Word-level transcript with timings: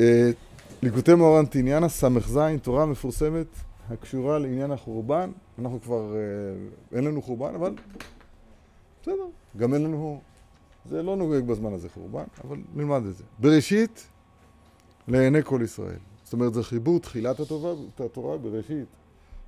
אה, 0.00 0.30
ליקוטי 0.82 1.14
מורנט 1.14 1.56
עניין 1.56 1.84
הס"ז, 1.84 2.38
תורה 2.62 2.86
מפורסמת 2.86 3.46
הקשורה 3.90 4.38
לעניין 4.38 4.70
החורבן. 4.70 5.30
אנחנו 5.58 5.80
כבר, 5.80 6.14
אה, 6.16 6.18
אין 6.96 7.04
לנו 7.04 7.22
חורבן, 7.22 7.54
אבל 7.54 7.74
בסדר, 9.02 9.26
גם 9.56 9.74
אין 9.74 9.82
לנו, 9.82 10.20
זה 10.88 11.02
לא 11.02 11.16
נוגע 11.16 11.40
בזמן 11.40 11.72
הזה 11.72 11.88
חורבן, 11.88 12.24
אבל 12.44 12.56
נלמד 12.74 13.02
את 13.06 13.16
זה. 13.16 13.24
בראשית, 13.38 14.06
לעיני 15.08 15.42
כל 15.44 15.60
ישראל. 15.64 15.98
זאת 16.24 16.32
אומרת, 16.32 16.54
זה 16.54 16.62
חיבור 16.62 17.00
תחילת 17.00 17.40
הטובה, 17.40 17.68
התורה 18.04 18.38
בראשית, 18.38 18.88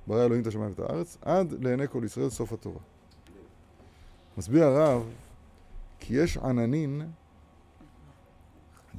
ברא 0.07 0.25
אלוהים 0.25 0.41
את 0.41 0.47
השמיים 0.47 0.69
ואת 0.69 0.79
הארץ, 0.79 1.17
עד 1.21 1.53
לעיני 1.59 1.87
כל 1.87 2.01
ישראל 2.05 2.29
סוף 2.29 2.53
התורה. 2.53 2.79
מסביר 4.37 4.63
הרב, 4.63 5.03
כי 5.99 6.15
יש 6.15 6.37
עננין 6.37 7.01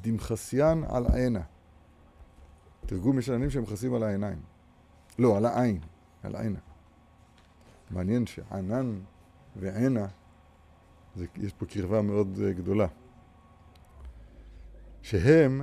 דמחסיין 0.01 0.85
על 0.85 1.07
עינה. 1.07 1.43
תרגום 2.87 3.19
יש 3.19 3.29
עננים 3.29 3.51
שהם 3.51 3.63
מכסים 3.63 3.95
על 3.95 4.03
העיניים. 4.03 4.43
לא, 5.19 5.37
על 5.37 5.47
העין, 5.47 5.81
על 6.23 6.37
עינה. 6.37 6.59
מעניין 7.91 8.27
שענן 8.27 9.01
ועינה, 9.57 10.07
זה, 11.17 11.27
יש 11.37 11.53
פה 11.53 11.67
קרבה 11.67 12.03
מאוד 12.03 12.37
uh, 12.37 12.53
גדולה. 12.59 12.87
שהם, 15.03 15.63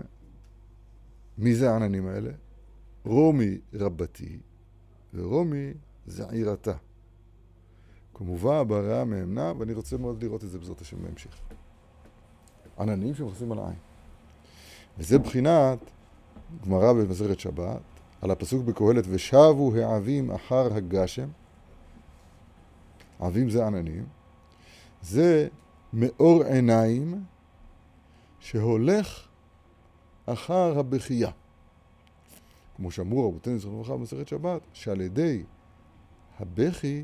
מי 1.38 1.56
זה 1.56 1.72
העננים 1.72 2.08
האלה? 2.08 2.32
רומי 3.06 3.58
רבתי 3.74 4.40
ורומי 5.14 5.74
זעירתה. 6.06 6.74
כמובן 8.14 8.68
בהרעה 8.68 9.06
מאמנה, 9.06 9.54
ואני 9.60 9.74
רוצה 9.74 9.98
מאוד 9.98 10.24
לראות 10.24 10.44
את 10.44 10.50
זה 10.50 10.60
בעזרת 10.60 10.82
השם 10.82 11.04
בהמשך. 11.04 11.40
עננים 12.80 13.16
שמכסים 13.16 13.52
על 13.52 13.60
העין. 13.60 13.89
וזה 15.00 15.20
בחינת 15.20 15.80
גמרא 16.66 16.94
במסכת 16.94 17.40
שבת, 17.40 17.82
על 18.22 18.32
הפסוק 18.32 18.66
בקהלת, 18.66 19.06
ושבו 19.10 19.76
העבים 19.76 20.32
אחר 20.32 20.74
הגשם, 20.74 21.28
עבים 23.20 23.50
זה 23.50 23.68
עננים, 23.68 24.06
זה 25.02 25.48
מאור 25.94 26.44
עיניים 26.44 27.24
שהולך 28.40 29.28
אחר 30.26 30.80
הבכייה. 30.80 31.32
כמו 32.76 32.92
שאמרו 32.92 33.28
רבותינו 33.28 33.60
זכרונו 33.60 33.80
לברכה 33.80 33.98
במסכת 33.98 34.28
שבת, 34.28 34.62
שעל 34.74 35.02
ידי 35.02 35.44
הבכי 36.40 37.04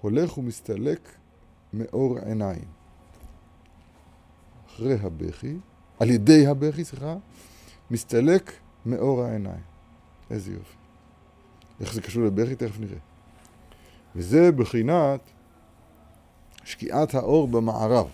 הולך 0.00 0.38
ומסתלק 0.38 1.08
מאור 1.72 2.18
עיניים. 2.18 2.68
אחרי 4.66 4.94
הבכי, 4.94 5.56
על 6.02 6.10
ידי 6.10 6.46
הבכי, 6.46 6.84
סליחה, 6.84 7.16
מסתלק 7.90 8.52
מאור 8.86 9.22
העיניים. 9.22 9.62
איזה 10.30 10.52
יופי. 10.52 10.76
איך 11.80 11.94
זה 11.94 12.02
קשור 12.02 12.22
לבכי? 12.22 12.56
תכף 12.56 12.80
נראה. 12.80 12.98
וזה 14.16 14.52
בחינת 14.52 15.20
שקיעת 16.64 17.14
האור 17.14 17.48
במערב. 17.48 18.10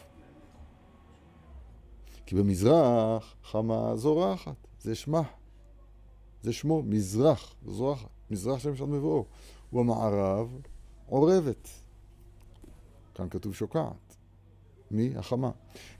כי 2.26 2.34
במזרח 2.34 3.34
חמה 3.44 3.96
זורחת, 3.96 4.66
זה 4.80 4.94
שמה. 4.94 5.22
זה 6.42 6.52
שמו, 6.52 6.82
מזרח, 6.82 7.54
זורחת. 7.66 8.08
מזרח 8.30 8.58
שם 8.58 8.76
שם 8.76 8.92
מבואו. 8.92 9.24
ובמערב 9.72 10.60
עורבת. 11.06 11.68
כאן 13.14 13.28
כתוב 13.28 13.54
שוקעת. 13.54 14.16
מי? 14.90 15.16
החמה. 15.16 15.50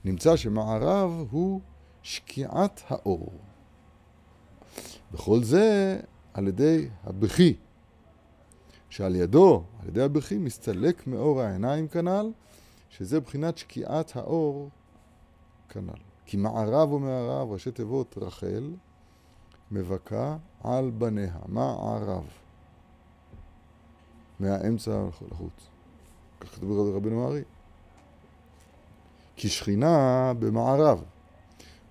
נמצא 0.05 0.35
שמערב 0.35 1.27
הוא 1.31 1.61
שקיעת 2.03 2.83
האור. 2.87 3.31
וכל 5.11 5.43
זה 5.43 5.99
על 6.33 6.47
ידי 6.47 6.89
הבכי, 7.03 7.55
שעל 8.89 9.15
ידו, 9.15 9.63
על 9.81 9.87
ידי 9.87 10.01
הבכי, 10.01 10.37
מסתלק 10.37 11.07
מאור 11.07 11.41
העיניים 11.41 11.87
כנ"ל, 11.87 12.31
שזה 12.89 13.19
בחינת 13.19 13.57
שקיעת 13.57 14.15
האור 14.15 14.69
כנ"ל. 15.69 15.99
כי 16.25 16.37
מערב 16.37 16.91
ומערב, 16.91 17.51
ראשי 17.51 17.71
תיבות 17.71 18.17
רחל, 18.21 18.73
מבכה 19.71 20.37
על 20.63 20.89
בניה. 20.89 21.35
מערב. 21.47 22.27
מהאמצע 24.39 25.05
לחוץ. 25.31 25.67
כך 26.39 26.55
כתוב 26.55 26.95
רבינו 26.95 27.23
הארי. 27.23 27.41
כי 29.35 29.49
שכינה 29.49 30.33
במערב. 30.39 31.03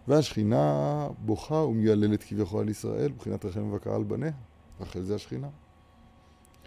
והשכינה 0.09 1.09
בוכה 1.19 1.55
ומייללת 1.55 2.23
כביכול 2.23 2.61
על 2.61 2.69
ישראל, 2.69 3.13
מבחינת 3.13 3.45
רחל 3.45 3.61
מבכה 3.61 3.95
על 3.95 4.05
בניה. 4.05 4.33
רחל 4.81 5.03
זה 5.03 5.15
השכינה. 5.15 5.49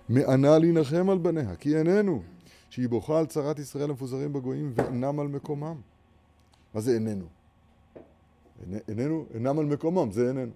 מענה 0.10 0.60
להנחם 0.60 1.10
על 1.10 1.18
בניה, 1.18 1.56
כי 1.56 1.78
איננו, 1.78 2.24
שהיא 2.70 2.90
בוכה 2.90 3.20
על 3.20 3.26
צרת 3.26 3.60
ישראל 3.60 3.90
המפוזרים 3.90 4.34
בגויים 4.34 4.72
ואינם 4.76 5.20
על 5.20 5.28
מקומם. 5.28 5.82
מה 6.74 6.82
זה 6.82 6.94
איננו? 6.94 7.26
איננו, 8.88 9.26
אינם 9.34 9.60
על 9.60 9.66
מקומם, 9.66 10.12
זה 10.12 10.28
איננו. 10.28 10.52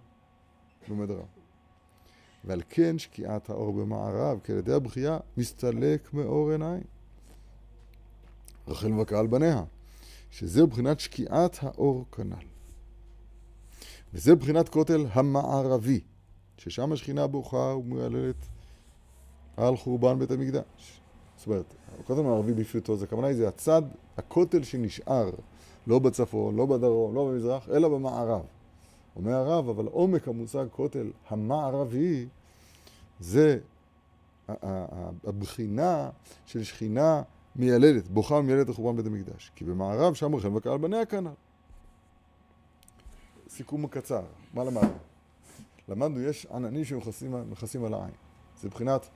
לומד 0.88 1.12
הרב. 1.12 1.26
ועל 2.44 2.62
כן 2.70 3.00
שקיעת 3.00 3.50
האור 3.50 3.74
במערב, 3.74 4.40
כי 4.44 4.52
על 4.52 4.58
ידי 4.58 4.74
הבכייה, 4.74 5.18
מסתלק 5.38 6.14
מאור 6.14 6.52
עיניים. 6.52 6.84
רחל 8.68 8.88
מבכה 8.88 9.20
על 9.20 9.28
בניה, 9.28 9.64
שזה 10.32 10.64
מבחינת 10.64 11.00
שקיעת 11.00 11.58
האור 11.62 12.06
כנ"ל. 12.12 12.55
וזה 14.16 14.36
מבחינת 14.36 14.70
כותל 14.70 15.06
המערבי, 15.12 16.00
ששם 16.58 16.92
השכינה 16.92 17.28
בוכה 17.28 17.58
ומהללת 17.58 18.36
על 19.58 19.78
חורבן 19.78 20.20
בית 20.20 20.32
המקדש. 20.32 21.02
זאת 21.38 21.48
אומרת, 21.48 21.74
הכותל 22.00 22.20
המערבי 22.20 22.54
בפשוטו, 22.54 22.98
זה 22.98 23.06
הכוונה 23.06 23.28
היא 23.28 23.36
זה 23.36 23.48
הצד, 23.48 23.82
הכותל 24.18 24.64
שנשאר, 24.64 25.30
לא 25.88 26.00
בצפון, 26.00 26.56
לא 26.56 26.66
בדרום, 26.66 27.16
לא 27.16 27.26
במזרח, 27.26 27.70
אלא 27.70 27.90
במערב. 27.90 28.42
אומר 29.16 29.34
הרב, 29.34 29.70
אבל 29.70 29.86
עומק 29.86 30.28
המושג 30.28 30.66
כותל 30.72 31.12
המערבי 31.30 32.28
זה 33.20 33.60
הבחינה 35.24 36.10
של 36.46 36.64
שכינה 36.64 37.22
מיילדת, 37.56 38.08
בוכה 38.08 38.36
ומיילדת 38.36 38.70
לחורבן 38.70 38.98
בית 38.98 39.06
המקדש. 39.06 39.52
כי 39.56 39.66
במערב 39.66 40.14
שם 40.14 40.36
רחל 40.36 40.56
וקהל 40.56 40.78
בניה 40.78 41.06
כנ"ל. 41.06 41.45
סיכום 43.58 43.88
קצר, 43.88 44.22
מה 44.54 44.64
למדנו? 44.64 44.98
למדנו, 45.90 46.22
יש 46.22 46.48
עננים 46.54 46.86
שמכסים 46.86 47.86
על 47.86 47.94
העין. 47.94 48.14
זה 48.62 48.68
מבחינת 48.68 49.08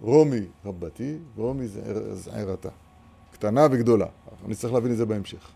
רומי 0.00 0.46
רבתי 0.64 1.18
ורומי 1.36 1.66
זעירתה. 2.12 2.68
קטנה 3.32 3.66
וגדולה. 3.70 4.06
אני 4.44 4.54
צריך 4.54 4.72
להבין 4.72 4.92
את 4.92 4.96
זה 4.96 5.06
בהמשך. 5.06 5.50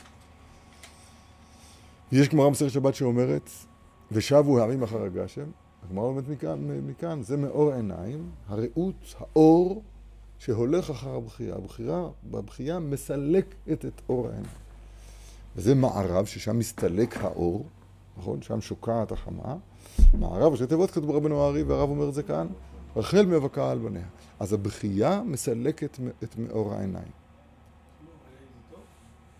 יש 2.12 2.28
גמרא 2.28 2.50
מסכת 2.50 2.70
שבת 2.70 2.94
שאומרת, 2.94 3.50
ושבו 4.12 4.58
הערים 4.58 4.82
אחר 4.82 5.02
הגשם. 5.02 5.46
הגמרא 5.86 6.04
אומרת 6.04 6.28
מכאן, 6.28 6.58
מכאן, 6.86 7.22
זה 7.22 7.36
מאור 7.36 7.72
עיניים, 7.72 8.30
הרעות, 8.48 9.14
האור, 9.18 9.82
שהולך 10.38 10.90
אחר 10.90 11.14
הבחייה. 11.14 11.54
הבחירה, 11.54 12.08
בבחייה 12.30 12.78
מסלקת 12.78 13.84
את 13.84 14.00
אור 14.08 14.26
העיניים. 14.26 14.54
וזה 15.56 15.74
מערב, 15.74 16.24
ששם 16.26 16.58
מסתלק 16.58 17.16
האור. 17.16 17.66
נכון? 18.20 18.42
שם 18.42 18.60
שוקעת 18.60 19.12
החמה. 19.12 19.56
מערב, 20.14 20.52
ראשי 20.52 20.66
תיבות 20.66 20.90
כתוב 20.90 21.10
רבנו 21.10 21.42
הארי, 21.42 21.62
והרב 21.62 21.90
אומר 21.90 22.08
את 22.08 22.14
זה 22.14 22.22
כאן, 22.22 22.46
רחל 22.96 23.26
מבכה 23.26 23.70
על 23.70 23.78
בניה. 23.78 24.06
אז 24.40 24.52
הבכייה 24.52 25.22
מסלקת 25.26 25.98
את 26.22 26.38
מאור 26.38 26.74
העיניים. 26.74 27.10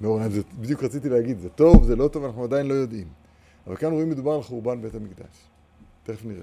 מאור 0.01 0.21
העיניים, 0.21 0.33
זה 0.33 0.43
בדיוק 0.61 0.85
רציתי 0.85 1.09
להגיד, 1.09 1.39
זה 1.39 1.49
טוב, 1.49 1.85
זה 1.85 1.97
לא 1.97 2.09
טוב, 2.09 2.25
אנחנו 2.25 2.45
עדיין 2.45 2.67
לא 2.67 2.75
יודעים. 2.75 3.09
אבל 3.67 3.77
כאן 3.77 3.93
רואים 3.93 4.11
מדובר 4.11 4.33
על 4.33 4.43
חורבן 4.43 4.83
בית 4.83 4.95
המקדש. 4.95 5.49
תכף 6.03 6.25
נראה. 6.25 6.43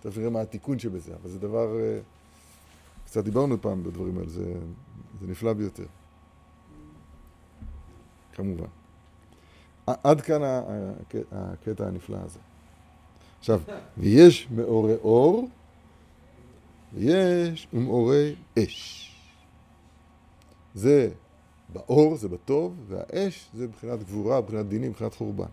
תכף 0.00 0.18
נראה 0.18 0.30
מה 0.30 0.40
התיקון 0.40 0.78
שבזה, 0.78 1.12
אבל 1.22 1.30
זה 1.30 1.38
דבר... 1.38 1.80
אה, 1.80 1.98
קצת 3.04 3.24
דיברנו 3.24 3.62
פעם 3.62 3.82
בדברים 3.82 4.18
האלה, 4.18 4.28
זה, 4.28 4.54
זה 5.20 5.26
נפלא 5.26 5.52
ביותר. 5.52 5.86
כמובן. 8.32 8.83
עד 9.86 10.20
כאן 10.20 10.40
הקטע 11.32 11.86
הנפלא 11.86 12.16
הזה. 12.24 12.38
עכשיו, 13.38 13.60
ויש 13.98 14.48
מאורי 14.50 14.94
אור, 14.94 15.48
ויש 16.94 17.68
מאורי 17.72 18.34
אש. 18.58 19.10
זה 20.74 21.10
באור, 21.68 22.16
זה 22.16 22.28
בטוב, 22.28 22.74
והאש 22.88 23.50
זה 23.54 23.66
מבחינת 23.66 24.02
גבורה, 24.02 24.40
מבחינת 24.40 24.66
דינים, 24.66 24.90
מבחינת 24.90 25.14
חורבן. 25.14 25.44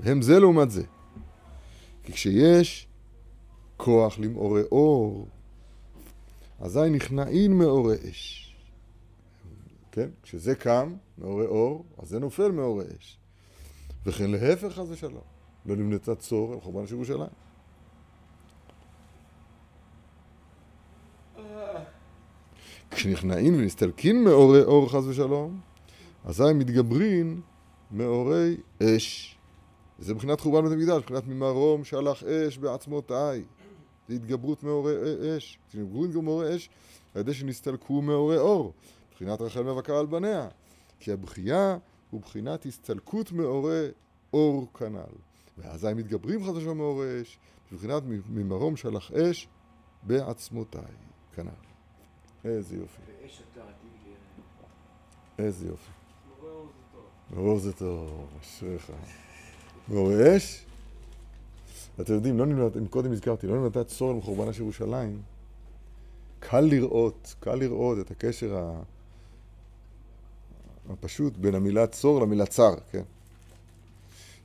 והם 0.00 0.22
זה 0.22 0.38
לעומת 0.40 0.70
זה. 0.70 0.82
כי 2.02 2.12
כשיש 2.12 2.86
כוח 3.76 4.18
למאורי 4.18 4.62
אור, 4.72 5.28
אזי 6.60 6.90
נכנעין 6.90 7.58
מאורי 7.58 7.96
אש. 8.10 8.43
כן? 9.94 10.08
כשזה 10.22 10.54
קם, 10.54 10.94
מאורי 11.18 11.46
אור, 11.46 11.84
אז 11.98 12.08
זה 12.08 12.18
נופל 12.18 12.50
מאורי 12.50 12.84
אש. 12.98 13.18
וכן 14.06 14.30
להפך 14.30 14.72
חס 14.72 14.86
ושלום. 14.88 15.22
לא 15.66 15.76
נמנתה 15.76 16.14
צור 16.14 16.52
על 16.52 16.60
חורבן 16.60 16.86
של 16.86 16.94
ירושלים. 16.94 17.28
כשנכנעים 22.90 23.54
ונסתלקין 23.54 24.24
מאורי 24.24 24.62
אור 24.62 24.88
חס 24.88 25.04
ושלום, 25.04 25.60
אזי 26.24 26.52
מתגברין 26.54 27.40
מאורי 27.90 28.56
אש. 28.82 29.38
וזה 29.98 30.14
מבחינת 30.14 30.40
חורבן 30.40 30.68
בית 30.68 30.72
המקדש, 30.72 31.02
מבחינת 31.02 31.26
ממרום 31.26 31.84
שלח 31.84 32.24
אש 32.24 32.58
בעצמותיי. 32.58 33.44
זה 34.08 34.14
התגברות 34.14 34.62
מאורי 34.62 34.94
אש. 35.36 35.58
כשנגברו 35.68 36.04
גם 36.14 36.24
מאורי 36.24 36.56
אש, 36.56 36.70
על 37.14 37.20
ידי 37.20 37.34
שנסתלקו 37.34 38.02
מאורי 38.02 38.38
אור. 38.38 38.72
מבחינת 39.14 39.40
רחל 39.40 39.62
מבקר 39.62 39.94
על 39.94 40.06
בניה. 40.06 40.48
כי 41.00 41.12
הבכייה 41.12 41.78
הוא 42.10 42.20
בחינת 42.20 42.66
הסתלקות 42.66 43.32
מאורי 43.32 43.88
אור 44.32 44.66
כנ"ל. 44.78 45.16
ואזי 45.58 45.94
מתגברים 45.94 46.48
ושלום 46.48 46.78
מאורי 46.78 47.22
אש, 47.22 47.38
מבחינת 47.72 48.02
ממרום 48.28 48.76
שלח 48.76 49.12
אש 49.12 49.48
בעצמותיי 50.02 50.82
כנ"ל. 51.34 51.50
איזה 52.44 52.76
יופי. 52.76 53.02
איזה 55.38 55.66
יופי. 55.66 55.90
מעורר 57.30 57.58
זה 57.58 57.72
טוב, 57.72 58.26
אשריך. 58.40 58.92
מעורר 59.88 60.36
אש? 60.36 60.66
אתם 62.00 62.14
יודעים, 62.14 62.38
לא 62.38 62.46
נמלט, 62.46 62.76
אם 62.76 62.86
קודם 62.86 63.12
הזכרתי, 63.12 63.46
לא 63.46 63.56
נמלטה 63.56 63.84
צור 63.84 64.10
על 64.10 64.16
מחורבנה 64.16 64.52
של 64.52 64.62
ירושלים, 64.62 65.22
קל 66.38 66.60
לראות, 66.60 67.34
קל 67.40 67.54
לראות 67.54 67.98
את 67.98 68.10
הקשר 68.10 68.56
הפשוט 70.90 71.36
בין 71.36 71.54
המילה 71.54 71.86
צור 71.86 72.20
למילה 72.20 72.46
צר, 72.46 72.74
כן? 72.90 73.02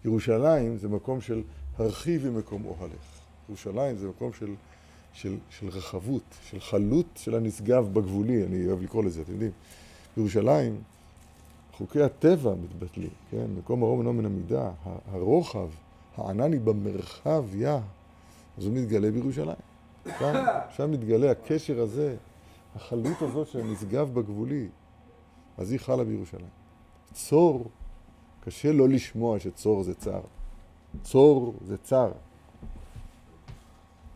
ירושלים 0.06 0.78
זה 0.78 0.88
מקום 0.88 1.22
של 1.22 1.42
הרחיבי 1.78 2.30
מקום 2.30 2.66
אוהלך. 2.66 3.20
ירושלים 3.50 3.98
זה 3.98 4.08
מקום 4.08 4.34
של, 4.34 4.54
של, 5.14 5.38
של 5.50 5.68
רחבות, 5.68 6.24
של 6.50 6.60
חלות 6.60 7.06
של 7.16 7.36
הנשגב 7.36 7.94
בגבולי, 7.94 8.44
אני 8.44 8.68
אוהב 8.68 8.82
לקרוא 8.82 9.04
לזה, 9.04 9.22
אתם 9.22 9.32
יודעים. 9.32 9.52
בירושלים 10.18 10.82
חוקי 11.74 12.02
הטבע 12.02 12.54
מתבטלים, 12.64 13.10
כן? 13.32 13.46
מקום 13.58 13.84
הרום 13.84 14.00
אינו 14.00 14.14
מן 14.14 14.26
המידה, 14.26 14.72
הרוחב, 15.12 15.68
הענני 16.18 16.60
במרחב 16.60 17.44
יא, 17.56 17.70
אז 18.58 18.66
הוא 18.66 18.74
מתגלה 18.74 19.12
בירושלים. 19.12 19.56
שם, 20.20 20.34
שם 20.76 20.92
מתגלה 20.92 21.32
הקשר 21.32 21.82
הזה, 21.82 22.16
החלות 22.76 23.22
הזאת 23.22 23.48
של 23.48 23.60
הנשגב 23.60 24.14
בגבולי, 24.14 24.68
אז 25.60 25.72
היא 25.72 25.80
חלה 25.80 26.04
בירושלים. 26.04 26.50
צור, 27.14 27.70
קשה 28.42 28.72
לא 28.72 28.90
לשמוע 28.90 29.40
שצור 29.40 29.84
זה 29.84 29.96
צר. 29.96 30.22
צור 31.04 31.54
זה 31.66 31.78
צר. 31.78 32.12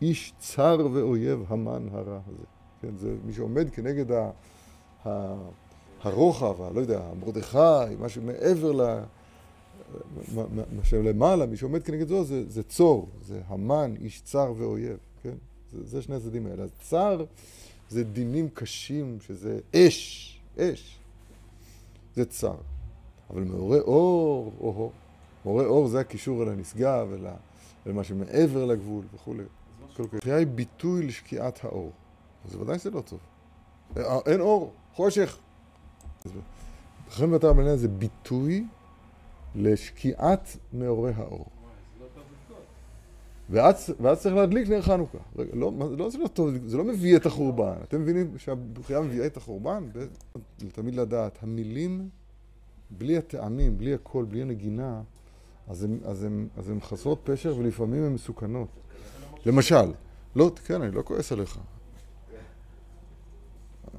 איש 0.02 0.32
צר 0.38 0.88
ואויב 0.92 1.44
המן 1.48 1.88
הרע 1.92 2.20
הזה. 2.26 2.44
כן, 2.82 2.96
זה 2.96 3.16
מי 3.24 3.32
שעומד 3.32 3.70
כנגד 3.70 4.12
ה, 4.12 4.30
ה, 5.04 5.34
הרוחב, 6.02 6.62
הלא 6.62 6.80
יודע, 6.80 7.02
מרדכי, 7.20 7.94
משהו 8.00 8.22
מעבר 8.22 8.72
ל... 8.72 9.02
מה 10.46 10.84
שלמעלה, 10.84 11.46
מי 11.46 11.56
שעומד 11.56 11.82
כנגד 11.82 12.08
זו, 12.08 12.24
זה, 12.24 12.50
זה 12.50 12.62
צור, 12.62 13.08
זה 13.22 13.40
המן, 13.46 13.94
איש 14.00 14.20
צר 14.20 14.52
ואויב, 14.56 14.98
כן? 15.22 15.34
זה, 15.72 15.84
זה 15.84 16.02
שני 16.02 16.14
הצדדים 16.14 16.46
האלה. 16.46 16.62
אז 16.62 16.70
צר 16.80 17.24
זה 17.88 18.04
דינים 18.04 18.48
קשים, 18.48 19.18
שזה 19.20 19.58
אש, 19.74 20.40
אש. 20.58 20.98
זה 22.16 22.24
צר. 22.24 22.56
אבל 23.30 23.44
מעורר 23.44 23.82
אור, 23.82 24.52
או-הו. 24.60 24.90
מעורר 25.44 25.66
אור 25.66 25.88
זה 25.88 26.00
הקישור 26.00 26.42
אל 26.42 26.48
הנשגב, 26.48 27.08
אל, 27.86 27.92
מה 27.92 28.04
שמעבר 28.04 28.64
לגבול 28.64 29.04
וכולי. 29.14 29.44
קריאה 30.20 30.36
היא 30.36 30.46
ביטוי 30.46 31.06
לשקיעת 31.06 31.64
האור. 31.64 31.92
אז 32.44 32.56
ודאי 32.56 32.78
שזה 32.78 32.90
לא 32.90 33.00
טוב. 33.00 33.18
אין 34.26 34.40
אור, 34.40 34.72
חושך. 34.94 35.38
לכן 37.08 37.30
מטר 37.30 37.48
הבניין 37.50 37.76
זה 37.76 37.88
ביטוי 37.88 38.64
לשקיעת 39.54 40.56
מאורי 40.72 41.12
האור. 41.16 41.46
ואז, 43.50 43.94
ואז 44.00 44.20
צריך 44.20 44.34
להדליק 44.34 44.68
נר 44.68 44.82
חנוכה. 44.82 45.18
רגע, 45.36 45.50
לא, 45.54 45.72
לא, 45.98 46.10
זה 46.10 46.18
לא 46.18 46.28
טוב, 46.28 46.50
זה 46.66 46.76
לא 46.76 46.84
מביא 46.84 47.16
את 47.16 47.26
החורבן. 47.26 47.74
אתם 47.82 48.00
מבינים 48.00 48.38
שהבחירה 48.38 49.00
מביאה 49.00 49.26
את 49.26 49.36
החורבן? 49.36 49.84
תמיד 50.72 50.94
לדעת, 50.94 51.38
המילים, 51.42 52.08
בלי 52.90 53.16
הטעמים, 53.16 53.78
בלי 53.78 53.94
הקול, 53.94 54.24
בלי 54.24 54.42
הנגינה, 54.42 55.02
אז 55.68 55.86
הן 56.70 56.80
חסרות 56.80 57.20
פשר 57.24 57.56
ולפעמים 57.58 58.02
הן 58.02 58.12
מסוכנות. 58.12 58.68
למשל, 59.46 59.92
לא, 60.36 60.50
כן, 60.64 60.82
אני 60.82 60.94
לא 60.94 61.02
כועס 61.02 61.32
עליך. 61.32 61.58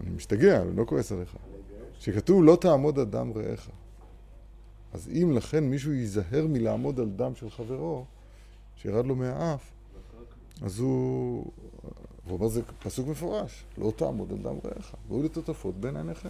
אני 0.01 0.09
משתגע, 0.09 0.62
אני 0.62 0.75
לא 0.75 0.86
כועס 0.86 1.12
עליך. 1.12 1.36
כשכתוב 2.00 2.44
לא 2.44 2.57
תעמוד 2.62 3.00
על 3.00 3.06
דם 3.06 3.31
רעך. 3.36 3.69
אז 4.94 5.09
אם 5.09 5.31
לכן 5.36 5.63
מישהו 5.63 5.91
ייזהר 5.91 6.48
מלעמוד 6.50 7.00
על 7.00 7.09
דם 7.09 7.36
של 7.36 7.50
חברו, 7.50 8.06
שירד 8.75 9.06
לו 9.06 9.16
מהאף, 9.16 9.72
אז 10.62 10.80
הוא... 10.80 11.45
הוא 12.25 12.38
אומר, 12.38 12.48
זה 12.48 12.62
פסוק 12.83 13.07
מפורש, 13.07 13.63
לא 13.77 13.94
תעמוד 13.95 14.31
על 14.31 14.38
דם 14.38 14.56
רעך, 14.66 14.95
והוא 15.07 15.24
לטוטפות 15.24 15.75
בין 15.75 15.98
עיניכם. 15.98 16.30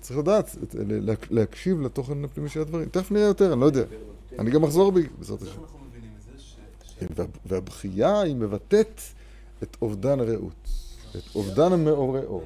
צריך 0.00 0.18
לדעת, 0.18 0.56
להקשיב 1.30 1.80
לתוכן 1.80 2.24
הפנימי 2.24 2.48
של 2.48 2.60
הדברים. 2.60 2.88
תכף 2.88 3.10
נראה 3.10 3.26
יותר, 3.26 3.52
אני 3.52 3.60
לא 3.60 3.66
יודע. 3.66 3.84
אני 4.38 4.50
גם 4.50 4.64
אחזור 4.64 4.92
בי, 4.92 5.08
בעזרת 5.18 5.42
השם. 5.42 5.60
כן, 6.98 7.06
והבכייה 7.46 8.20
היא 8.20 8.36
מבטאת 8.36 9.00
את 9.62 9.76
אובדן 9.82 10.20
הרעות, 10.20 10.68
את 11.10 11.34
אובדן 11.34 11.72
המעורי 11.72 12.24
אור. 12.24 12.44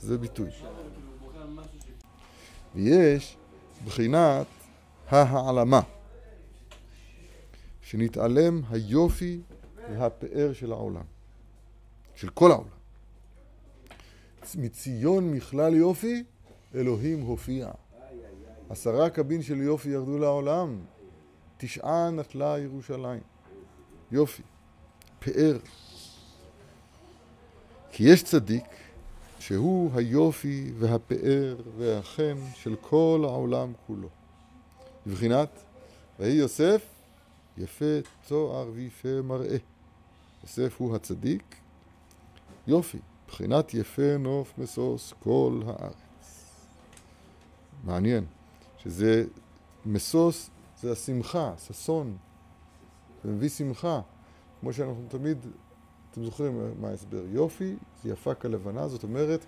זה 0.00 0.18
ביטוי. 0.18 0.50
ויש 2.74 3.36
בחינת 3.84 4.46
ההעלמה, 5.08 5.80
שנתעלם 7.88 8.62
היופי 8.70 9.40
והפאר 9.90 10.52
של 10.52 10.72
העולם, 10.72 11.04
של 12.14 12.28
כל 12.28 12.50
העולם. 12.50 12.78
מציון 14.56 15.30
מכלל 15.30 15.74
יופי, 15.74 16.24
אלוהים 16.74 17.20
הופיע. 17.20 17.70
עשרה 18.70 19.10
קבין 19.10 19.42
של 19.42 19.60
יופי 19.60 19.88
ירדו 19.88 20.18
לעולם, 20.18 20.78
תשעה 21.56 22.10
נטלה 22.10 22.58
ירושלים. 22.58 23.20
יופי, 24.12 24.42
פאר. 25.18 25.58
כי 27.92 28.04
יש 28.04 28.22
צדיק 28.22 28.66
שהוא 29.38 29.90
היופי 29.94 30.72
והפאר 30.78 31.56
והחן 31.78 32.36
של 32.54 32.76
כל 32.80 33.20
העולם 33.24 33.72
כולו. 33.86 34.08
בבחינת, 35.06 35.48
ויהי 36.18 36.34
יוסף 36.34 36.97
יפה 37.58 38.08
תואר 38.28 38.70
ויפה 38.74 39.22
מראה. 39.24 39.56
יוסף 40.42 40.74
הוא 40.78 40.96
הצדיק, 40.96 41.56
יופי, 42.66 42.98
בחינת 43.28 43.74
יפה 43.74 44.16
נוף 44.18 44.58
משוש 44.58 45.14
כל 45.20 45.60
הארץ. 45.66 45.94
מעניין, 47.84 48.24
שזה 48.78 49.24
משוש 49.86 50.50
זה 50.80 50.92
השמחה, 50.92 51.52
ששון, 51.66 52.16
זה 53.24 53.30
מביא 53.30 53.48
שמחה, 53.48 54.00
כמו 54.60 54.72
שאנחנו 54.72 55.04
תמיד 55.08 55.38
אתם 56.10 56.24
זוכרים 56.24 56.74
מה 56.80 56.88
ההסבר? 56.88 57.22
יופי, 57.28 57.76
זה 58.02 58.10
יפה 58.10 58.34
כלבנה, 58.34 58.88
זאת 58.88 59.02
אומרת, 59.02 59.44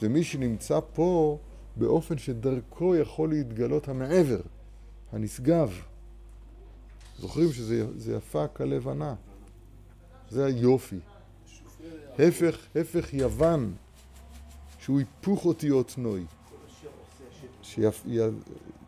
זה 0.00 0.08
מי 0.08 0.24
שנמצא 0.24 0.80
פה 0.94 1.38
באופן 1.76 2.18
שדרכו 2.18 2.96
יכול 2.96 3.28
להתגלות 3.28 3.88
המעבר, 3.88 4.40
הנשגב. 5.12 5.72
זוכרים 7.20 7.52
שזה 7.52 8.16
יפה 8.16 8.48
כלבנה. 8.48 9.14
זה 10.28 10.44
היופי. 10.44 10.98
הפך, 12.18 12.56
הפך 12.76 13.14
יוון, 13.14 13.74
שהוא 14.78 14.98
היפוך 14.98 15.44
אותיות 15.44 15.94
נוי. 15.98 16.24
שיפ... 17.62 18.02
י... 18.06 18.18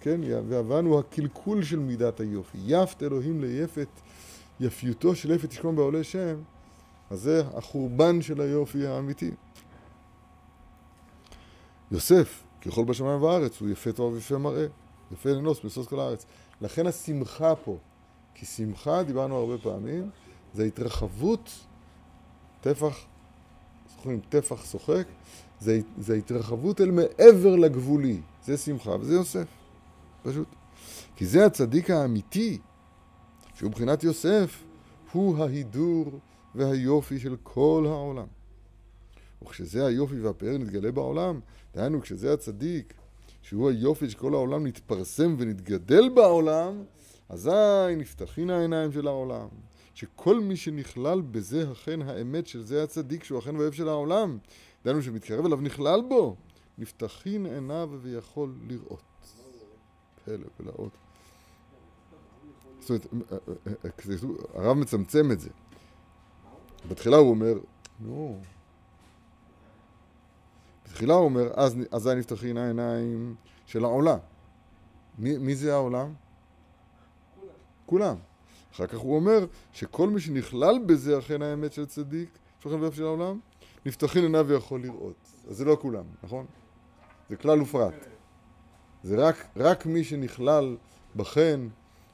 כן, 0.01 0.21
ויוון 0.49 0.87
הוא 0.87 0.99
הקלקול 0.99 1.65
של 1.65 1.79
מידת 1.79 2.21
היופי. 2.21 2.59
יפת 2.65 3.03
אלוהים 3.03 3.41
ליפת, 3.41 3.89
יפיותו 4.61 5.15
של 5.15 5.31
יפת 5.31 5.49
תשכון 5.49 5.77
בעולה 5.77 6.05
שם. 6.05 6.37
אז 7.11 7.21
זה 7.21 7.43
החורבן 7.55 8.23
של 8.23 8.41
היופי 8.41 8.87
האמיתי. 8.87 9.31
יוסף, 11.91 12.43
ככל 12.61 12.85
בשמיים 12.85 13.17
ובארץ, 13.17 13.61
הוא 13.61 13.69
יפה 13.69 13.93
טוב 13.93 14.15
ויפה 14.15 14.39
מראה, 14.39 14.67
יפה 15.13 15.31
לנוס 15.31 15.65
משוש 15.65 15.87
כל 15.87 16.01
הארץ. 16.01 16.27
לכן 16.61 16.87
השמחה 16.87 17.55
פה, 17.57 17.79
כי 18.35 18.47
שמחה, 18.47 19.03
דיברנו 19.03 19.37
הרבה 19.37 19.59
פעמים, 19.59 20.11
זה 20.55 20.65
התרחבות, 20.65 21.51
טפח, 22.61 22.97
זוכרים, 23.97 24.21
טפח 24.29 24.65
שוחק, 24.65 25.07
זה, 25.61 25.81
זה 25.99 26.15
התרחבות 26.15 26.81
אל 26.81 26.91
מעבר 26.91 27.57
לגבולי, 27.57 28.21
זה 28.45 28.57
שמחה 28.57 28.91
וזה 29.01 29.15
יוסף, 29.15 29.47
פשוט. 30.23 30.49
כי 31.17 31.27
זה 31.27 31.47
הצדיק 31.47 31.91
האמיתי, 31.91 32.59
שהוא 33.55 33.69
מבחינת 33.69 34.05
יוסף, 34.05 34.63
הוא 35.13 35.39
ההידור 35.39 36.21
והיופי 36.55 37.19
של 37.19 37.37
כל 37.43 37.85
העולם. 37.89 38.27
וכשזה 39.43 39.87
היופי 39.87 40.21
והפאר 40.21 40.59
נתגלה 40.59 40.93
בעולם, 40.93 41.41
דהיינו 41.75 42.01
כשזה 42.01 42.33
הצדיק, 42.33 42.95
שהוא 43.43 43.71
היופי 43.71 44.11
של 44.11 44.19
כל 44.19 44.35
העולם 44.35 44.67
נתפרסם 44.67 45.37
ונתגדל 45.39 46.09
בעולם, 46.09 46.83
אזי 47.29 47.97
נפתחין 47.97 48.51
העיניים 48.51 48.93
של 48.93 49.07
העולם. 49.07 49.49
שכל 49.95 50.41
מי 50.41 50.57
שנכלל 50.57 51.21
בזה 51.21 51.73
אכן 51.73 52.03
האמת 52.03 52.47
של 52.47 52.63
זה 52.63 52.83
הצדיק 52.83 53.25
שהוא 53.25 53.39
אכן 53.39 53.57
ואוהב 53.57 53.73
של 53.73 53.89
העולם, 53.89 54.39
דהיינו 54.85 55.03
שמתקרב 55.03 55.45
אליו 55.45 55.61
נכלל 55.61 56.03
בו, 56.09 56.37
נפתחין 56.79 57.47
עיניו 57.47 57.91
ויכול 58.03 58.55
לראות. 58.67 59.03
פלא 60.25 60.47
פלאות. 60.57 60.93
זאת 62.81 62.91
אומרת, 63.13 63.33
הרב 64.55 64.77
מצמצם 64.77 65.33
את 65.33 65.41
זה. 65.41 65.51
בתחילה 66.89 67.17
הוא 67.17 67.31
אומר, 67.31 67.55
נו, 68.01 68.41
בתחילה 70.85 71.15
הוא 71.15 71.25
אומר, 71.25 71.51
אז, 71.55 71.77
אזי 71.91 72.15
נפתחין 72.15 72.57
העיניים 72.57 73.35
של 73.67 73.85
העולם. 73.85 74.19
מי, 75.19 75.39
מי 75.39 75.57
זה 75.57 75.75
העולם? 75.75 76.15
כולם. 77.93 78.17
אחר 78.73 78.87
כך 78.87 78.99
הוא 78.99 79.17
אומר 79.17 79.47
שכל 79.73 80.11
מי 80.11 80.21
שנכלל 80.21 80.79
בזה 80.87 81.19
אכן 81.19 81.43
האמת 81.43 81.73
של 81.73 81.87
צדיק, 81.87 82.29
שוכן 82.63 82.81
ואיפה 82.81 82.97
של 82.97 83.03
העולם, 83.05 83.41
נפתחין 83.87 84.23
עיניו 84.23 84.47
ויכול 84.49 84.83
לראות. 84.83 85.17
אז 85.49 85.57
זה 85.57 85.65
לא 85.65 85.77
כולם, 85.81 86.05
נכון? 86.23 86.47
זה 87.29 87.37
כלל 87.37 87.63
ופרט. 87.63 87.95
זה 89.03 89.17
רק, 89.29 89.47
רק 89.57 89.87
מי 89.87 90.05
שנכלל 90.05 90.77
בחן 91.17 91.69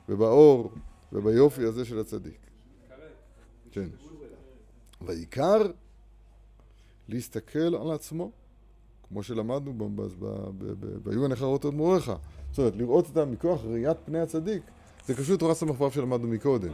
ובאור 0.08 0.72
וביופי 1.12 1.64
הזה 1.64 1.84
של 1.84 1.98
הצדיק. 1.98 2.40
כן. 3.70 3.88
והעיקר 5.00 5.62
להסתכל 7.08 7.74
על 7.74 7.90
עצמו, 7.90 8.30
כמו 9.08 9.22
שלמדנו 9.22 9.72
ב"היו 11.04 11.22
עיניך 11.22 11.42
לראות 11.42 11.66
את 11.66 11.72
מוריך". 11.72 12.12
זאת 12.50 12.58
אומרת, 12.58 12.76
לראות 12.76 13.06
אותם 13.06 13.32
מכוח 13.32 13.64
ראיית 13.64 13.96
פני 14.04 14.20
הצדיק, 14.20 14.62
זה 15.08 15.14
קשור 15.14 15.34
לתורה 15.34 15.54
סמ"ו 15.54 15.90
שלמדנו 15.90 16.28
מקודם. 16.28 16.72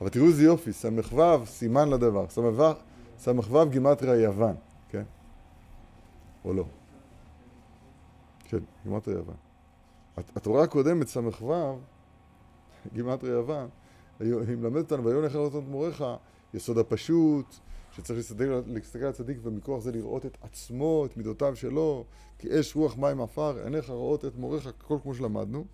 אבל 0.00 0.08
תראו 0.08 0.26
איזה 0.26 0.44
יופי, 0.44 0.72
סמ"ו 0.72 1.46
סימן 1.46 1.88
לדבר, 1.88 2.26
סמ"ו 3.18 3.66
גימטריה 3.70 4.22
יוון, 4.22 4.56
כן? 4.88 5.02
או 6.44 6.52
לא? 6.52 6.64
כן, 8.44 8.58
גימטריה 8.84 9.16
יוון. 9.16 9.34
התורה 10.16 10.62
הקודמת, 10.62 11.08
סמ"ו, 11.08 11.78
גימטריה 12.94 13.32
יוון, 13.32 13.68
היא 14.20 14.56
מלמדת 14.56 14.92
אותנו, 14.92 15.24
איך 15.24 15.34
לראות 15.34 15.56
את 15.56 15.68
מוריך, 15.68 16.04
יסוד 16.54 16.78
הפשוט, 16.78 17.54
שצריך 17.92 18.18
להסתכל, 18.18 18.62
להסתכל 18.66 19.04
על 19.04 19.10
הצדיק 19.10 19.38
ומכוח 19.42 19.80
זה 19.82 19.92
לראות 19.92 20.26
את 20.26 20.38
עצמו, 20.42 21.06
את 21.06 21.16
מידותיו 21.16 21.56
שלו, 21.56 22.04
כי 22.38 22.60
אש, 22.60 22.76
רוח, 22.76 22.96
מים, 22.96 23.20
עפר, 23.20 23.58
עיניך 23.64 23.90
רואות 23.90 24.24
את 24.24 24.36
מוריך, 24.36 24.66
הכל 24.66 24.96
כמו 25.02 25.14
שלמדנו. 25.14 25.64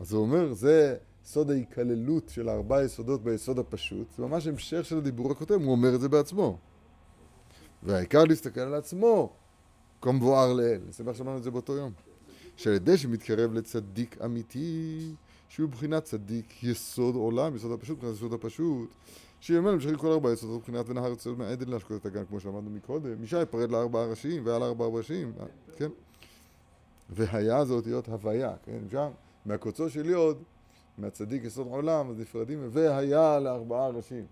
אז 0.00 0.12
הוא 0.12 0.22
אומר, 0.22 0.52
זה 0.52 0.96
סוד 1.24 1.50
ההיכללות 1.50 2.28
של 2.28 2.48
ארבע 2.48 2.84
יסודות 2.84 3.24
ביסוד 3.24 3.58
הפשוט, 3.58 4.06
זה 4.16 4.22
ממש 4.22 4.46
המשך 4.46 4.84
של 4.84 4.98
הדיבור 4.98 5.32
הקודם, 5.32 5.62
הוא 5.62 5.72
אומר 5.72 5.94
את 5.94 6.00
זה 6.00 6.08
בעצמו. 6.08 6.58
והעיקר 7.82 8.24
להסתכל 8.24 8.60
על 8.60 8.74
עצמו, 8.74 9.32
כמבואר 10.00 10.52
לאל. 10.52 10.80
נשמח 10.88 11.16
שמענו 11.16 11.38
את 11.38 11.42
זה 11.42 11.50
באותו 11.50 11.76
יום. 11.76 11.92
שעל 12.56 12.72
ידי 12.72 12.96
שמתקרב 12.96 13.52
לצדיק 13.52 14.16
אמיתי, 14.24 15.14
שהוא 15.48 15.68
מבחינת 15.68 16.04
צדיק 16.04 16.62
יסוד 16.62 17.14
עולם, 17.14 17.56
יסוד 17.56 17.72
הפשוט, 17.72 17.96
מבחינת 17.96 18.16
יסוד 18.16 18.32
הפשוט, 18.32 18.90
שיאמר 19.40 19.70
למשכים 19.70 19.96
כל 19.96 20.12
ארבע 20.12 20.32
יסודות 20.32 20.60
מבחינת 20.60 20.88
ונהר 20.88 21.08
יוצא 21.08 21.30
מהעדן 21.30 21.68
להשקות 21.68 22.00
את 22.00 22.06
הגן, 22.06 22.24
כמו 22.24 22.40
שאמרנו 22.40 22.70
מקודם, 22.70 23.22
משי 23.22 23.42
יפרד 23.42 23.70
לארבעה 23.70 24.06
ראשים, 24.06 24.46
ועל 24.46 24.62
ארבעה 24.62 24.88
ראשים, 24.88 25.32
כן? 25.76 25.88
והיה 27.10 27.64
זה 27.64 27.74
אותיות 27.74 28.08
הוויה, 28.08 28.52
כן? 28.64 28.78
שם, 28.90 29.08
מהקוצו 29.46 29.90
של 29.90 30.10
יוד, 30.10 30.42
מהצדיק 30.98 31.44
יסוד 31.44 31.66
עולם, 31.70 32.10
אז 32.10 32.18
נפרדים, 32.18 32.68
והיה 32.70 33.38
לארבעה 33.38 33.88
ראשים. 33.88 34.26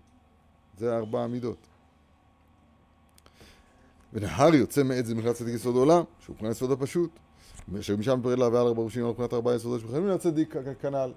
זה 0.77 0.97
ארבע 0.97 1.23
המידות. 1.23 1.67
ונהר 4.13 4.55
יוצא 4.55 4.83
מעץ 4.83 5.05
זה 5.05 5.15
מבחינת 5.15 5.35
צדיק 5.35 5.55
יסוד 5.55 5.75
עולם, 5.75 6.03
שהוא 6.19 6.33
מבחינת 6.33 6.51
יסוד 6.51 6.71
הפשוט. 6.71 7.11
שמשם 7.81 8.19
פרד 8.23 8.39
להוויה 8.39 8.61
על 8.61 8.67
ארבעה 8.67 8.85
ראשים, 8.85 9.07
מבחינת 9.07 9.33
ארבעה 9.33 9.55
יסודות 9.55 9.81
שמכנים 9.81 10.07
לצדיק 10.07 10.55
כנ"ל. 10.79 11.11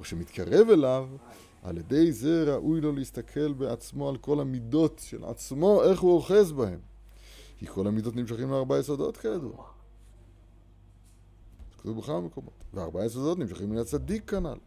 וכשמתקרב 0.00 0.70
אליו, 0.70 1.08
על 1.62 1.78
ידי 1.78 2.12
זה 2.12 2.44
ראוי 2.54 2.80
לו 2.80 2.92
להסתכל 2.92 3.52
בעצמו 3.52 4.08
על 4.08 4.16
כל 4.16 4.40
המידות 4.40 5.00
של 5.04 5.24
עצמו, 5.24 5.82
איך 5.82 6.00
הוא 6.00 6.12
אוחז 6.12 6.52
בהם. 6.52 6.78
כי 7.58 7.66
כל 7.66 7.86
המידות 7.86 8.16
נמשכים 8.16 8.50
לארבעה 8.50 8.78
יסודות 8.78 9.16
כידוע. 9.16 9.71
כתוב 11.82 11.98
בכמה 11.98 12.20
מקומות. 12.20 12.64
וארבעה 12.74 13.04
יסודות 13.04 13.38
נמשכים 13.38 13.70
מן 13.70 13.78
הצדיק 13.78 14.30
כנ"ל. 14.30 14.58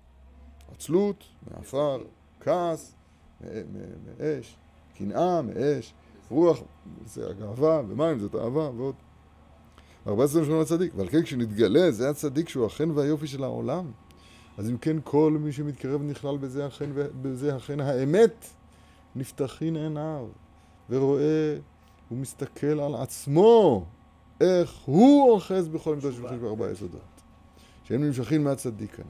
עצלות, 0.72 1.24
מעפר, 1.51 2.03
כעס, 2.39 2.95
מאש, 3.41 4.57
קנאה, 4.98 5.41
מאש, 5.41 5.93
רוח, 6.29 6.60
זה 7.05 7.29
הגאווה, 7.29 7.81
ומים 7.88 8.19
זה 8.19 8.29
תאווה, 8.29 8.69
ועוד. 8.69 8.95
ארבעה 10.07 10.25
יסודות 10.25 10.41
נמשכים 10.41 10.55
מן 10.55 10.62
הצדיק. 10.62 10.93
ועל 10.95 11.10
כן 11.10 11.22
כשנתגלה, 11.22 11.91
זה 11.91 12.10
הצדיק 12.10 12.50
שהוא 12.50 12.65
החן 12.65 12.91
והיופי 12.91 13.27
של 13.27 13.43
העולם. 13.43 13.91
אז 14.57 14.69
אם 14.69 14.77
כן, 14.77 14.98
כל 15.03 15.38
מי 15.39 15.51
שמתקרב 15.51 16.01
נכלל 16.01 16.38
בזה 16.38 16.67
אכן, 16.67 16.89
בזה 17.22 17.57
אכן 17.57 17.79
האמת, 17.79 18.45
נפתחין 19.15 19.75
עיניו, 19.75 20.27
ורואה 20.89 21.57
ומסתכל 22.12 22.79
על 22.79 22.95
עצמו, 22.95 23.86
איך 24.42 24.75
הוא 24.86 25.32
אוחז 25.32 25.68
בכל 25.68 25.96
מידות 25.96 26.13
של 26.13 26.27
ארבעה 26.27 26.72
יסודות. 26.72 27.01
שהם 27.84 28.04
נמשכים 28.04 28.44
מהצדיק 28.44 28.96
כאן. 28.96 29.06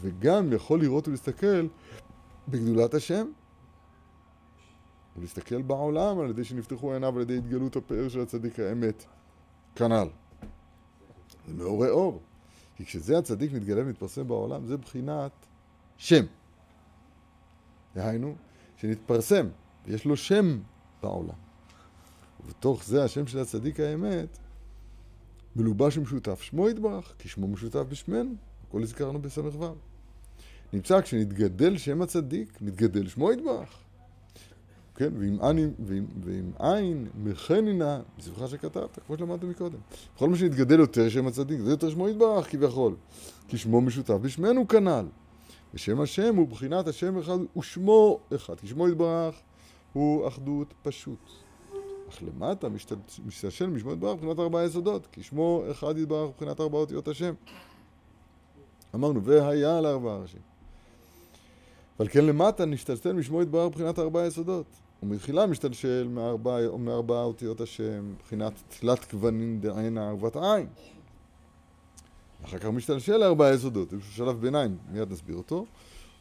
וגם 0.00 0.52
יכול 0.52 0.80
לראות 0.80 1.08
ולהסתכל 1.08 1.66
בגדולת 2.48 2.94
השם. 2.94 3.26
ולהסתכל 5.16 5.62
בעולם 5.62 6.18
על 6.18 6.30
ידי 6.30 6.44
שנפתחו 6.44 6.92
עיניו 6.92 7.16
על 7.16 7.22
ידי 7.22 7.38
התגלות 7.38 7.76
הפאר 7.76 8.08
של 8.08 8.20
הצדיק 8.20 8.60
האמת. 8.60 9.04
כנ"ל. 9.74 10.08
זה 11.46 11.54
מעורר 11.54 11.90
אור. 11.90 12.22
כי 12.76 12.84
כשזה 12.84 13.18
הצדיק 13.18 13.52
מתגלה 13.52 13.82
ומתפרסם 13.82 14.28
בעולם, 14.28 14.66
זה 14.66 14.76
בחינת 14.76 15.32
שם. 15.96 16.24
דהיינו, 17.94 18.34
שנתפרסם, 18.76 19.46
יש 19.86 20.04
לו 20.04 20.16
שם 20.16 20.58
בעולם. 21.02 21.45
ובתוך 22.46 22.84
זה 22.84 23.04
השם 23.04 23.26
של 23.26 23.38
הצדיק 23.38 23.80
האמת 23.80 24.38
מלובש 25.56 25.98
ומשותף 25.98 26.42
שמו 26.42 26.68
יתברך, 26.68 27.14
כי 27.18 27.28
שמו 27.28 27.48
משותף 27.48 27.82
בשמנו, 27.88 28.34
הכל 28.68 28.82
הזכרנו 28.82 29.22
בס"ו. 29.22 29.74
נמצא 30.72 31.00
כשנתגדל 31.00 31.76
שם 31.76 32.02
הצדיק, 32.02 32.58
נתגדל 32.60 33.08
שמו 33.08 33.32
יתברך. 33.32 33.78
כן, 34.94 35.12
ועם, 35.18 35.38
עין, 35.40 35.74
ועם, 35.86 36.06
ועם 36.24 36.50
עין 36.58 37.08
מחנינה, 37.24 38.00
מסביבך 38.18 38.48
שכתבת, 38.48 38.98
כמו 39.06 39.16
שלמדנו 39.16 39.50
מקודם. 39.50 39.78
בכל 40.16 40.28
מה 40.28 40.36
שנתגדל 40.36 40.80
יותר 40.80 41.08
שם 41.08 41.26
הצדיק, 41.26 41.60
זה 41.60 41.70
יותר 41.70 41.90
שמו 41.90 42.08
יתברך 42.08 42.50
כביכול. 42.50 42.96
כי 43.48 43.58
שמו 43.58 43.80
משותף 43.80 44.14
בשמנו 44.14 44.68
כנ"ל. 44.68 45.06
ושם 45.74 46.00
השם 46.00 46.36
הוא 46.36 46.48
בחינת 46.48 46.88
השם 46.88 47.18
אחד 47.18 47.38
ושמו 47.58 48.20
אחד. 48.34 48.60
כי 48.60 48.66
שמו 48.66 48.88
יתברך 48.88 49.34
הוא 49.92 50.28
אחדות 50.28 50.74
פשוט. 50.82 51.45
אך 52.08 52.22
למטה 52.22 52.68
משתלשל 53.26 53.66
משמו 53.66 53.92
יתברך 53.92 54.14
מבחינת 54.14 54.38
ארבעה 54.38 54.64
יסודות, 54.64 55.06
כי 55.12 55.22
שמו 55.22 55.62
אחד 55.70 55.98
יתברך 55.98 56.28
מבחינת 56.28 56.60
ארבע 56.60 56.78
אותיות 56.78 57.08
השם. 57.08 57.34
אמרנו, 58.94 59.24
והיה 59.24 59.80
לארבעה 59.80 60.18
ראשים. 60.18 60.40
ועל 61.98 62.08
כן 62.08 62.24
למטה 62.24 62.64
נשתלשל 62.64 63.12
משמו 63.12 63.42
יתברך 63.42 63.66
מבחינת 63.66 63.98
ארבעה 63.98 64.26
יסודות. 64.26 64.66
ומתחילה 65.02 65.46
משתלשל 65.46 66.08
מארבע, 66.10 66.76
מארבע 66.78 67.22
אותיות 67.22 67.60
השם, 67.60 68.10
מבחינת 68.10 68.52
תלת 68.80 69.04
כוונין 69.04 69.60
דעינה 69.60 70.08
ערוות 70.08 70.36
עין. 70.36 70.66
אחר 72.44 72.58
כך 72.58 72.66
משתלשל 72.66 73.16
לארבעה 73.16 73.54
יסודות, 73.54 73.90
זה 73.90 73.96
שלב 74.10 74.40
ביניים, 74.40 74.76
מיד 74.90 75.12
נסביר 75.12 75.36
אותו. 75.36 75.66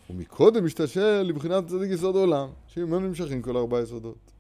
ומקודם 0.10 0.66
משתלשל 0.66 1.22
לבחינת 1.22 1.68
צדיק 1.68 1.92
יסוד 1.92 2.16
עולם, 2.16 2.50
שממנו 2.68 3.00
נמשכים 3.00 3.42
כל 3.42 3.58
ארבעה 3.58 3.82
יסודות. 3.82 4.35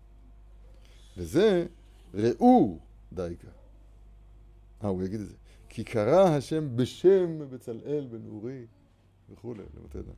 וזה 1.17 1.65
ראו 2.13 2.79
דייקה. 3.13 3.48
אה, 4.84 4.89
הוא 4.89 5.03
יגיד 5.03 5.19
את 5.19 5.27
זה. 5.27 5.36
כי 5.69 5.84
קרא 5.84 6.29
השם 6.29 6.77
בשם 6.77 7.50
בצלאל 7.50 8.07
בנעורי 8.12 8.65
וכולי, 9.29 9.63
למתי 9.77 9.98
דם. 9.98 10.13